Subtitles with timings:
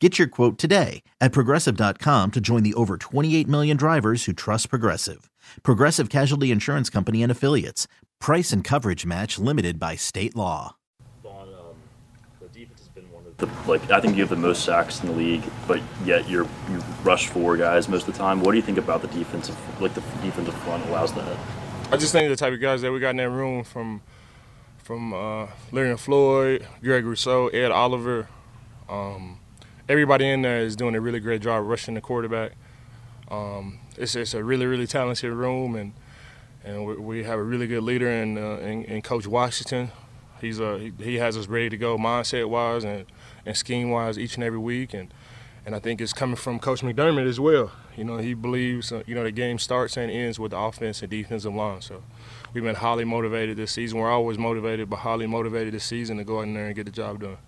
[0.00, 4.70] Get your quote today at progressive.com to join the over 28 million drivers who trust
[4.70, 5.28] Progressive.
[5.64, 7.88] Progressive Casualty Insurance Company and Affiliates.
[8.20, 10.76] Price and coverage match limited by state law.
[11.24, 11.76] Von, um,
[12.40, 15.00] the defense has been one of the like I think you have the most sacks
[15.02, 18.40] in the league, but yet you're you rush four guys most of the time.
[18.40, 21.36] What do you think about the defensive like the defensive front allows that?
[21.90, 24.02] I just think the type of guys that we got in that room from
[24.76, 28.28] from uh, Larry Floyd, Greg Rousseau, Ed Oliver,
[28.88, 29.38] um,
[29.88, 32.52] everybody in there is doing a really great job rushing the quarterback.
[33.30, 35.92] Um, it's, it's a really really talented room, and
[36.64, 39.90] and we, we have a really good leader in, uh, in, in Coach Washington.
[40.40, 43.06] He's uh, he, he has us ready to go mindset wise and,
[43.46, 45.12] and scheme wise each and every week, and
[45.66, 47.72] and I think it's coming from Coach McDermott as well.
[47.96, 51.02] You know, he believes uh, you know the game starts and ends with the offense
[51.02, 51.80] and defensive line.
[51.80, 52.02] So
[52.52, 53.98] we've been highly motivated this season.
[53.98, 56.92] We're always motivated, but highly motivated this season to go in there and get the
[56.92, 57.38] job done.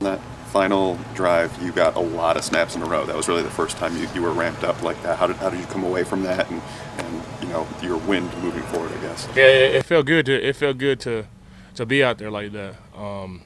[0.00, 3.04] That final drive, you got a lot of snaps in a row.
[3.04, 5.18] That was really the first time you, you were ramped up like that.
[5.18, 6.62] How did, how did you come away from that and,
[6.96, 8.90] and you know your wind moving forward?
[8.92, 9.28] I guess.
[9.36, 11.26] Yeah, it, it felt good to it felt good to
[11.74, 12.76] to be out there like that.
[12.96, 13.42] Um,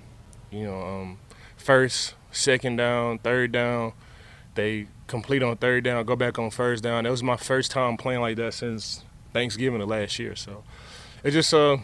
[0.52, 1.18] you know, um,
[1.56, 3.92] first, second down, third down,
[4.54, 7.02] they complete on third down, go back on first down.
[7.02, 10.36] That was my first time playing like that since Thanksgiving of last year.
[10.36, 10.62] So
[11.24, 11.78] it just uh,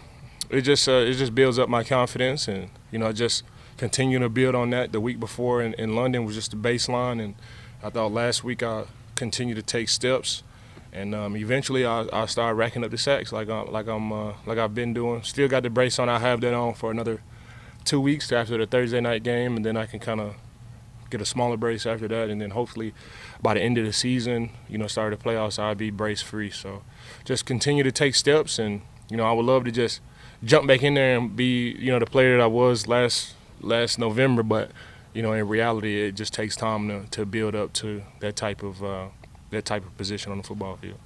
[0.48, 3.42] it just uh, it just builds up my confidence, and you know, just
[3.80, 4.92] continue to build on that.
[4.92, 7.34] The week before in, in London was just the baseline, and
[7.82, 10.42] I thought last week I continued to take steps,
[10.92, 14.34] and um, eventually I, I started racking up the sacks like I, like I'm uh,
[14.44, 15.22] like I've been doing.
[15.22, 16.10] Still got the brace on.
[16.10, 17.22] I have that on for another
[17.86, 20.34] two weeks after the Thursday night game, and then I can kind of
[21.08, 22.92] get a smaller brace after that, and then hopefully
[23.40, 26.50] by the end of the season, you know, start the playoffs, I'll be brace free.
[26.50, 26.82] So
[27.24, 30.02] just continue to take steps, and you know, I would love to just
[30.44, 33.98] jump back in there and be, you know, the player that I was last last
[33.98, 34.70] November, but
[35.14, 38.62] you know, in reality, it just takes time to, to build up to that type
[38.62, 39.06] of uh,
[39.50, 40.98] that type of position on the football field.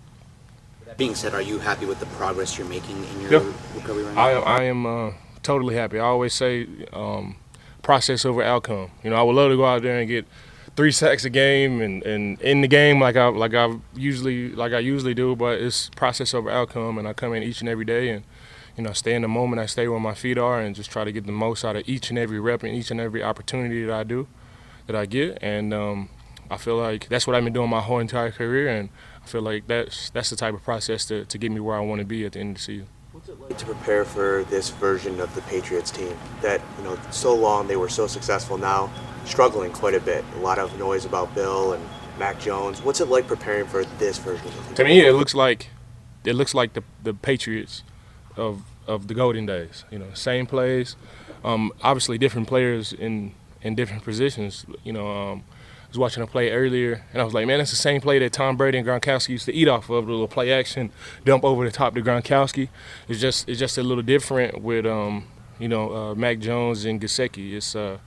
[0.86, 3.52] That being said, are you happy with the progress you're making in your Yeah.
[3.74, 4.40] recovery right I, now?
[4.42, 5.98] I am uh, totally happy.
[5.98, 7.36] I always say um,
[7.82, 8.90] process over outcome.
[9.02, 10.26] You know, I would love to go out there and get
[10.76, 14.72] three sacks a game and, and in the game like I like I usually like
[14.72, 17.84] I usually do, but it's process over outcome, and I come in each and every
[17.86, 18.24] day and
[18.76, 19.60] you know stay in the moment.
[19.60, 21.88] I stay where my feet are and just try to get the most out of
[21.88, 24.26] each and every rep and each and every opportunity that I do
[24.86, 26.08] that I get, and um,
[26.50, 28.90] I feel like that's what I've been doing my whole entire career, and
[29.22, 31.80] I feel like that's that's the type of process to, to get me where I
[31.80, 32.88] want to be at the end of the season.
[33.12, 36.98] What's it like to prepare for this version of the Patriots team that, you know,
[37.12, 38.90] so long they were so successful now,
[39.24, 40.24] struggling quite a bit.
[40.34, 42.82] A lot of noise about Bill and Mac Jones.
[42.82, 44.74] What's it like preparing for this version of the team?
[44.74, 45.70] To me, it looks like
[46.24, 47.84] it looks like the the Patriots
[48.36, 49.84] of of the golden days.
[49.90, 50.96] You know, same plays,
[51.44, 54.66] um, obviously different players in in different positions.
[54.84, 57.70] You know, um, I was watching a play earlier, and I was like, man, that's
[57.70, 60.06] the same play that Tom Brady and Gronkowski used to eat off of.
[60.06, 60.90] The little play action
[61.24, 62.68] dump over the top to Gronkowski.
[63.08, 65.26] It's just it's just a little different with um,
[65.58, 67.54] you know uh, Mac Jones and Gesicki.
[67.54, 67.98] It's uh,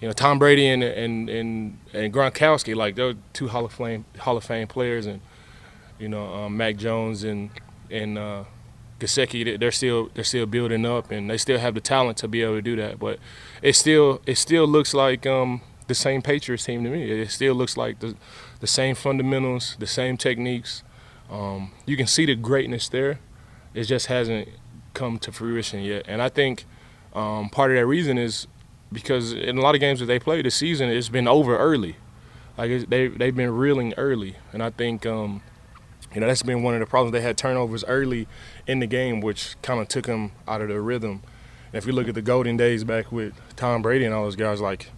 [0.00, 4.04] you know Tom Brady and and and, and Gronkowski like they're two Hall of Fame
[4.18, 5.20] Hall of Fame players, and
[5.98, 7.50] you know um, Mac Jones and
[7.90, 8.44] and uh,
[9.06, 12.42] They- they're still they're still building up, and they still have the talent to be
[12.42, 12.98] able to do that.
[12.98, 13.18] But
[13.62, 17.10] it still it still looks like um, the same Patriots team to me.
[17.10, 18.14] It still looks like the
[18.60, 20.82] the same fundamentals, the same techniques.
[21.30, 23.20] Um, you can see the greatness there.
[23.74, 24.48] It just hasn't
[24.94, 26.64] come to fruition yet, and I think
[27.14, 28.46] um, part of that reason is
[28.92, 31.96] because in a lot of games that they play this season, it's been over early.
[32.58, 35.42] Like they they've been reeling early, and I think um,
[36.14, 37.12] you know that's been one of the problems.
[37.12, 38.26] They had turnovers early
[38.66, 41.22] in the game, which kind of took them out of their rhythm.
[41.72, 44.36] And if you look at the golden days back with Tom Brady and all those
[44.36, 44.90] guys, like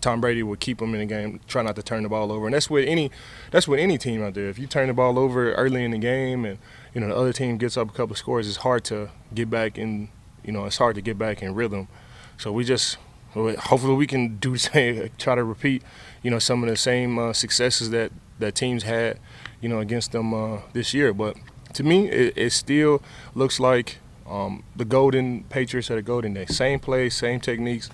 [0.00, 2.46] Tom Brady would keep them in the game, try not to turn the ball over,
[2.46, 3.10] and that's with any
[3.50, 4.48] that's with any team out there.
[4.48, 6.58] If you turn the ball over early in the game, and
[6.94, 9.78] you know the other team gets up a couple scores, it's hard to get back
[9.78, 10.08] in.
[10.44, 11.88] You know, it's hard to get back in rhythm.
[12.36, 12.98] So we just
[13.34, 15.82] hopefully we can do the same, try to repeat,
[16.22, 19.18] you know, some of the same uh, successes that that teams had,
[19.60, 21.12] you know, against them uh, this year.
[21.12, 21.36] But
[21.74, 23.02] to me, it, it still
[23.34, 23.98] looks like
[24.28, 26.46] um, the Golden Patriots are the Golden Day.
[26.46, 27.90] Same plays, same techniques.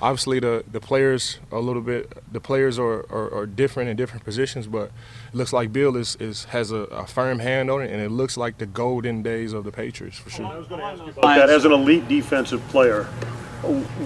[0.00, 4.24] Obviously, the, the players a little bit the players are, are, are, different in different
[4.24, 4.90] positions, but
[5.28, 8.10] it looks like Bill is, is has a, a, firm hand on it, and it
[8.10, 10.64] looks like the golden days of the Patriots for sure.
[11.22, 13.04] That as an elite defensive player.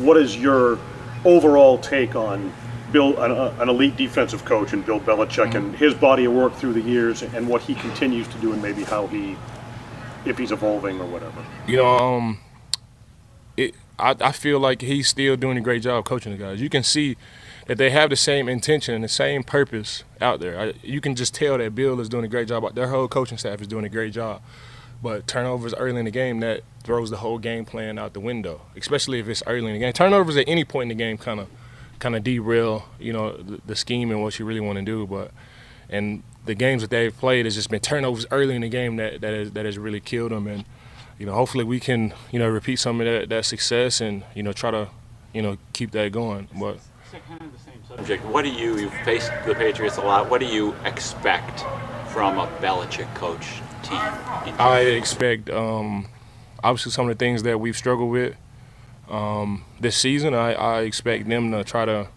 [0.02, 0.78] What is your
[1.24, 2.52] overall take on
[2.92, 5.56] Bill, an, an, elite defensive coach, and Bill Belichick, mm-hmm.
[5.56, 8.62] and his body of work through the years, and what he continues to do, and
[8.62, 9.36] maybe how he,
[10.24, 11.44] if he's evolving or whatever.
[11.66, 12.38] You know, um,
[13.56, 13.74] it.
[13.98, 16.60] I, I feel like he's still doing a great job coaching the guys.
[16.60, 17.16] You can see
[17.66, 20.58] that they have the same intention and the same purpose out there.
[20.58, 22.74] I, you can just tell that Bill is doing a great job.
[22.74, 24.42] Their whole coaching staff is doing a great job.
[25.02, 28.62] But turnovers early in the game that throws the whole game plan out the window,
[28.76, 29.92] especially if it's early in the game.
[29.92, 31.48] Turnovers at any point in the game kind of
[31.98, 35.06] kind of derail, you know, the, the, scheme and what you really want to do.
[35.06, 35.30] But
[35.88, 39.20] and the games that they've played has just been turnovers early in the game that
[39.20, 40.46] that, is, that has really killed them.
[40.46, 40.64] And
[41.18, 44.42] you know, hopefully we can you know repeat some of that, that success and you
[44.42, 44.88] know try to
[45.32, 46.48] you know keep that going.
[46.58, 46.78] But
[47.88, 50.30] subject, what do you you've faced the Patriots a lot?
[50.30, 51.60] What do you expect
[52.08, 53.46] from a Belichick coach
[53.82, 53.98] team?
[54.58, 56.08] I expect um,
[56.62, 58.36] obviously some of the things that we've struggled with
[59.08, 60.34] um, this season.
[60.34, 62.08] I, I, expect them to try to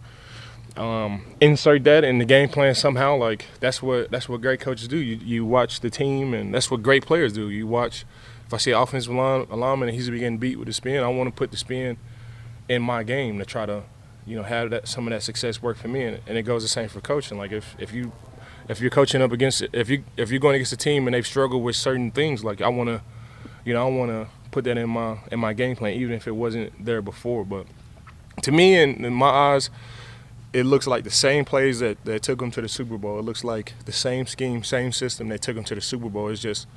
[0.75, 3.15] um, insert that in the game plan somehow.
[3.15, 4.97] Like that's what that's what great coaches do.
[4.97, 7.49] You you watch the team, and that's what great players do.
[7.49, 8.05] You watch.
[8.47, 11.29] If I see an offensive lineman and he's getting beat with the spin, I want
[11.29, 11.97] to put the spin
[12.67, 13.83] in my game to try to,
[14.25, 16.03] you know, have that some of that success work for me.
[16.03, 17.37] And, and it goes the same for coaching.
[17.37, 18.11] Like if if you
[18.67, 21.27] if you're coaching up against if you if you're going against a team and they've
[21.27, 23.01] struggled with certain things, like I want to,
[23.65, 26.27] you know, I want to put that in my in my game plan, even if
[26.27, 27.45] it wasn't there before.
[27.45, 27.65] But
[28.43, 29.69] to me, in, in my eyes,
[30.53, 33.19] it looks like the same plays that, that took them to the Super Bowl.
[33.19, 36.29] It looks like the same scheme, same system that took them to the Super Bowl.
[36.29, 36.67] It's just,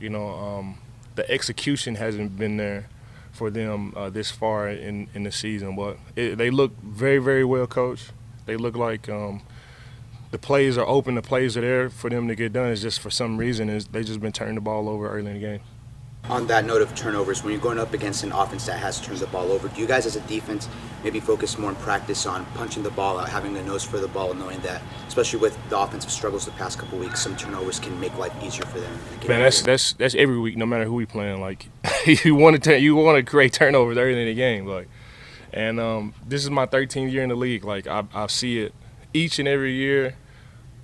[0.00, 0.78] you know, um,
[1.14, 2.88] the execution hasn't been there
[3.32, 5.76] for them uh, this far in, in the season.
[5.76, 8.12] But it, they look very, very well coached.
[8.46, 9.42] They look like um,
[10.30, 12.70] the plays are open, the plays are there for them to get done.
[12.70, 15.34] It's just for some reason is they just been turning the ball over early in
[15.34, 15.60] the game
[16.28, 19.18] on that note of turnovers, when you're going up against an offense that has turned
[19.18, 20.68] the ball over, do you guys as a defense
[21.02, 24.08] maybe focus more in practice on punching the ball out, having the nose for the
[24.08, 27.98] ball, knowing that, especially with the offensive struggles the past couple weeks, some turnovers can
[28.00, 28.98] make life easier for them?
[29.26, 31.40] Man, that's that's that's every week, no matter who we playing.
[31.40, 31.68] Like
[32.24, 34.88] you want to you want to create turnovers early in the game, like.
[35.50, 37.64] And um, this is my 13th year in the league.
[37.64, 38.74] Like I, I see it
[39.14, 40.16] each and every year,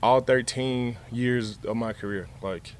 [0.02, 2.28] all 13 years of my career.
[2.40, 2.74] Like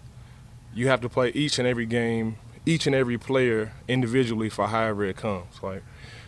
[0.73, 5.05] you have to play each and every game each and every player individually for however
[5.05, 5.63] it comes.
[5.63, 5.83] Like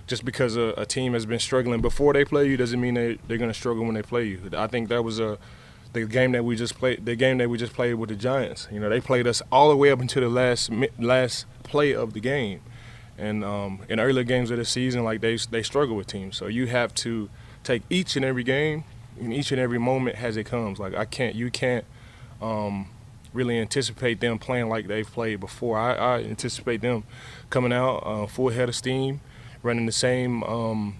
[0.07, 3.19] just because a, a team has been struggling before they play you doesn't mean they
[3.27, 4.51] they're going to struggle when they play you.
[4.57, 5.39] I think that was a
[5.93, 8.69] the game that we just played the game that we just played with the Giants.
[8.71, 12.13] You know, they played us all the way up until the last last play of
[12.13, 12.61] the game.
[13.19, 16.37] And um, in earlier games of the season, like they they struggle with teams.
[16.37, 17.31] So you have to
[17.65, 18.85] take each and every game
[19.19, 20.79] and each and every moment as it comes.
[20.79, 21.85] Like I can't, you can't
[22.43, 22.91] um,
[23.37, 25.79] really anticipate them playing like they've played before.
[25.79, 27.05] I, I anticipate them
[27.51, 29.21] coming out uh, full head of steam,
[29.63, 30.97] running the same um,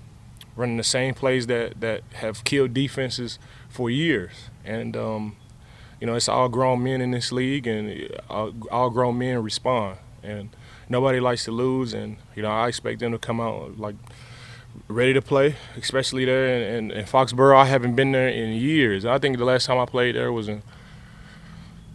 [0.55, 4.51] running the same plays that that have killed defenses for years.
[4.65, 5.37] And um,
[6.01, 9.99] you know, it's all grown men in this league, and all, all grown men respond.
[10.23, 10.51] And
[10.89, 13.97] nobody likes to lose, and you know, I expect them to come out like
[14.89, 17.57] ready to play, especially there in, in, in, Foxborough.
[17.57, 19.05] I haven't been there in years.
[19.05, 20.63] I think the last time I played there was in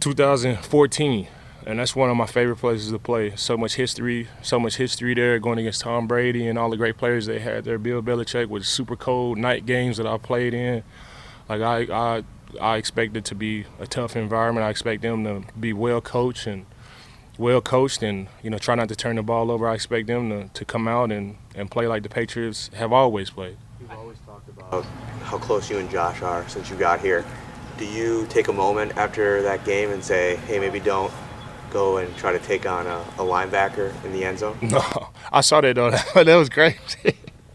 [0.02, 1.28] 2014,
[1.64, 3.36] and that's one of my favorite places to play.
[3.36, 6.96] So much history, so much history there, going against Tom Brady and all the great
[6.96, 7.78] players they had there.
[7.78, 10.82] Bill Belichick with super cold night games that I played in.
[11.48, 12.24] Like I, I,
[12.60, 14.66] I expect it to be a tough environment.
[14.66, 16.66] I expect them to be well coached and
[17.38, 19.68] well coached, and you know, try not to turn the ball over.
[19.68, 23.30] I expect them to, to come out and, and play like the Patriots have always
[23.30, 23.56] played.
[23.80, 24.84] You've always talked about
[25.22, 27.24] how close you and Josh are since you got here
[27.82, 31.12] do you take a moment after that game and say, hey, maybe don't
[31.70, 34.56] go and try to take on a, a linebacker in the end zone?
[34.62, 35.90] No, I saw that though.
[36.22, 36.78] that was crazy.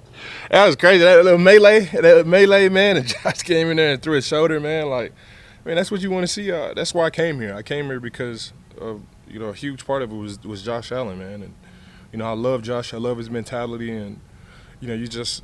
[0.52, 1.02] that was crazy.
[1.06, 4.60] That little melee, that melee man, and Josh came in there and threw his shoulder,
[4.60, 4.88] man.
[4.88, 5.14] Like,
[5.64, 6.52] man, that's what you want to see.
[6.52, 7.56] Uh, that's why I came here.
[7.56, 10.92] I came here because of you know a huge part of it was was Josh
[10.92, 11.54] Allen, man, and
[12.12, 12.94] you know I love Josh.
[12.94, 14.20] I love his mentality, and
[14.82, 15.42] you know you just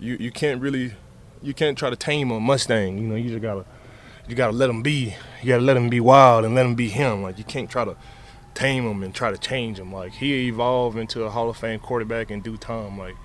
[0.00, 0.94] you you can't really
[1.42, 2.96] you can't try to tame a Mustang.
[2.96, 3.66] You know, you just gotta
[4.28, 5.14] you gotta let him be.
[5.42, 7.22] You gotta let him be wild and let him be him.
[7.22, 7.96] Like you can't try to
[8.54, 9.92] tame him and try to change him.
[9.92, 12.98] Like he evolved into a Hall of Fame quarterback in due time.
[12.98, 13.16] Like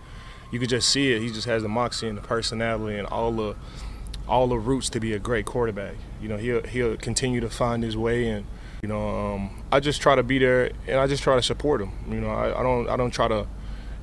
[0.51, 1.21] you could just see it.
[1.21, 3.55] He just has the moxie and the personality and all the
[4.27, 5.95] all the roots to be a great quarterback.
[6.21, 8.45] You know, he'll he'll continue to find his way and
[8.83, 11.81] you know, um, I just try to be there and I just try to support
[11.81, 11.91] him.
[12.07, 13.47] You know, I, I don't I don't try to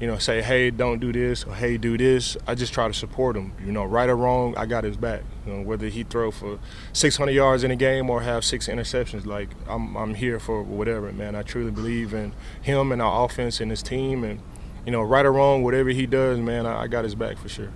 [0.00, 2.36] you know, say, hey, don't do this or hey, do this.
[2.46, 3.52] I just try to support him.
[3.64, 5.22] You know, right or wrong, I got his back.
[5.46, 6.58] You know, whether he throw for
[6.92, 11.12] 600 yards in a game or have six interceptions, like I'm, I'm here for whatever,
[11.12, 11.34] man.
[11.34, 14.40] I truly believe in him and our offense and his team, and
[14.84, 17.48] you know, right or wrong, whatever he does, man, I, I got his back for
[17.48, 17.70] sure.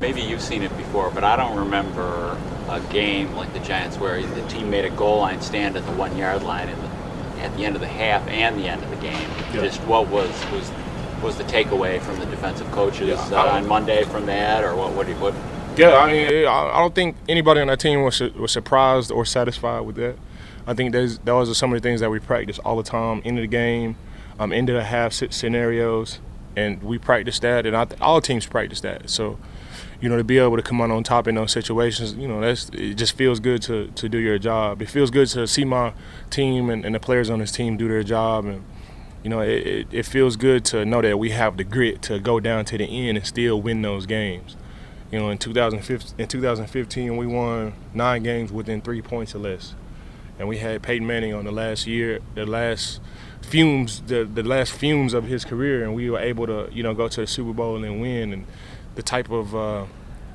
[0.00, 4.22] Maybe you've seen it before, but I don't remember a game like the Giants where
[4.22, 7.56] the team made a goal line stand at the one yard line at the, at
[7.56, 9.28] the end of the half and the end of the game.
[9.52, 9.62] Yeah.
[9.62, 10.70] Just what was was
[11.22, 14.92] was the takeaway from the defensive coaches Yeah, uh, on Monday from that, or what?
[14.92, 15.06] What?
[15.06, 15.34] do you- what
[15.76, 19.24] Yeah, I mean, I don't think anybody on that team was su- was surprised or
[19.24, 20.16] satisfied with that.
[20.66, 23.20] I think there's those are some of the things that we practice all the time.
[23.24, 23.96] Into the game,
[24.38, 26.18] um, into the half sc- scenarios,
[26.56, 29.10] and we practice that, and I th- all teams practice that.
[29.10, 29.38] So,
[30.00, 32.40] you know, to be able to come out on top in those situations, you know,
[32.40, 32.94] that's it.
[32.94, 34.80] Just feels good to to do your job.
[34.82, 35.92] It feels good to see my
[36.30, 38.64] team and, and the players on this team do their job, and
[39.22, 42.38] you know, it, it, feels good to know that we have the grit to go
[42.38, 44.56] down to the end and still win those games.
[45.10, 49.74] You know, in 2015, in 2015, we won nine games within three points or less,
[50.38, 53.00] and we had Peyton Manning on the last year, the last
[53.42, 56.94] fumes, the the last fumes of his career, and we were able to, you know,
[56.94, 58.32] go to the Super Bowl and win.
[58.32, 58.46] And
[58.96, 59.86] the type of uh,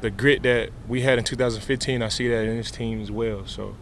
[0.01, 3.45] the grit that we had in 2015, I see that in this team as well.
[3.45, 3.75] So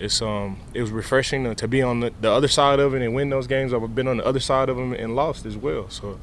[0.00, 3.02] it's um it was refreshing to, to be on the, the other side of it
[3.02, 3.72] and win those games.
[3.72, 5.88] I've been on the other side of them and lost as well.
[5.90, 6.18] So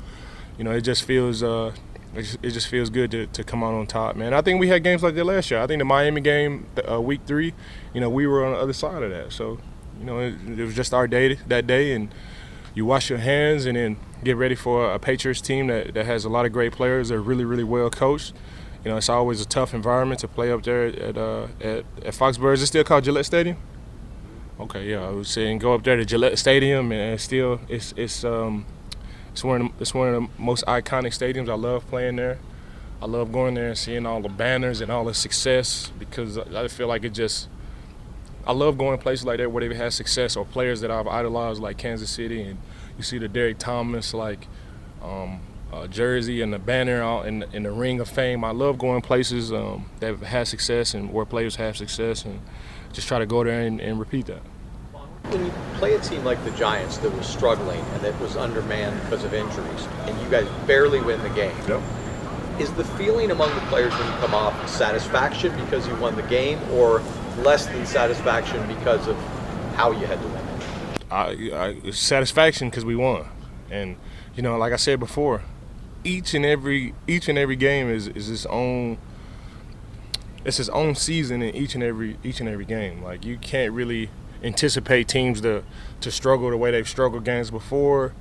[0.57, 1.73] you know it just feels uh
[2.15, 4.33] it just, it just feels good to, to come out on top, man.
[4.33, 5.59] I think we had games like that last year.
[5.59, 7.55] I think the Miami game, uh, week three,
[7.91, 9.31] you know, we were on the other side of that.
[9.31, 9.59] So
[9.99, 12.13] you know it, it was just our day that day, and
[12.75, 16.25] you wash your hands and then get ready for a Patriots team that, that has
[16.25, 17.09] a lot of great players.
[17.09, 18.33] They're really really well coached.
[18.83, 22.13] You know, it's always a tough environment to play up there at uh, at, at
[22.13, 22.53] Foxborough.
[22.53, 23.57] Is it still called Gillette Stadium?
[24.59, 27.93] Okay, yeah, I was saying go up there to Gillette Stadium, and it's still it's
[27.95, 28.65] it's um
[29.31, 31.49] it's one of the, it's one of the most iconic stadiums.
[31.49, 32.39] I love playing there.
[33.01, 36.67] I love going there and seeing all the banners and all the success because I
[36.67, 37.49] feel like it just.
[38.45, 41.61] I love going places like that where they've had success or players that I've idolized
[41.61, 42.57] like Kansas City and
[42.97, 44.47] you see the Derrick Thomas like
[45.01, 45.39] um,
[45.73, 48.43] uh, jersey and the banner out in, in the ring of fame.
[48.43, 52.39] I love going places um, that have had success and where players have success and
[52.91, 54.41] just try to go there and, and repeat that.
[55.23, 59.01] When you play a team like the Giants that was struggling and that was undermanned
[59.03, 61.55] because of injuries, and you guys barely win the game,
[62.59, 66.23] is the feeling among the players when you come off satisfaction because you won the
[66.23, 67.01] game, or
[67.39, 69.15] less than satisfaction because of
[69.75, 71.05] how you had to win it?
[71.09, 73.25] I, I, satisfaction because we won,
[73.71, 73.95] and
[74.35, 75.41] you know, like I said before,
[76.03, 78.97] each and every each and every game is is its own.
[80.45, 83.03] It's its own season in each and every each and every game.
[83.03, 84.09] Like you can't really
[84.43, 85.63] anticipate teams to
[86.01, 88.13] to struggle the way they've struggled games before.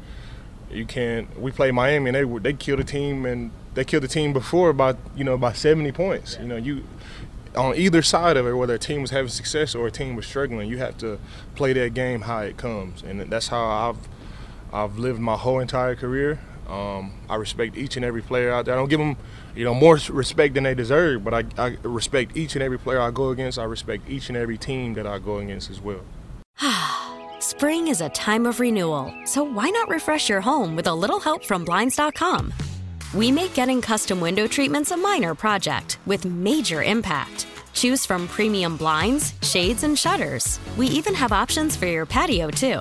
[0.71, 1.39] You can't.
[1.39, 4.73] We play Miami and they they killed a team and they killed the team before
[4.73, 6.39] by you know by 70 points.
[6.41, 6.85] You know you
[7.57, 10.27] on either side of it, whether a team was having success or a team was
[10.27, 11.19] struggling, you have to
[11.55, 14.09] play that game how it comes, and that's how I've
[14.73, 16.41] I've lived my whole entire career.
[16.73, 18.75] Um, I respect each and every player out there.
[18.75, 19.19] I don't give them,
[19.55, 22.99] you know, more respect than they deserve, but I, I respect each and every player
[22.99, 23.59] I go against.
[23.59, 26.01] I respect each and every team that I go against as well.
[27.41, 31.21] Spring is a time of renewal, so why not refresh your home with a little
[31.21, 32.55] help from Blinds.com?
[33.13, 37.47] We make getting custom window treatments a minor project with major impact.
[37.75, 40.59] Choose from premium blinds, shades, and shutters.
[40.79, 42.81] We even have options for your patio, too.